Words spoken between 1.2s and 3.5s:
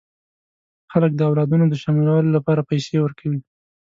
اولادونو د شاملولو لپاره پیسې ورکوي.